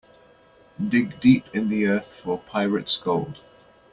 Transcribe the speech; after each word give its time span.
Dig 0.89 1.19
deep 1.19 1.43
in 1.53 1.69
the 1.69 1.85
earth 1.85 2.15
for 2.15 2.39
pirate's 2.39 2.97
gold. 2.97 3.37